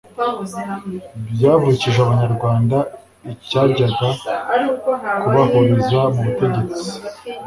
[1.33, 2.77] byavukije abanyarwanda
[3.33, 4.07] icyajyaga
[5.21, 6.87] kubahuriza mu butegetsi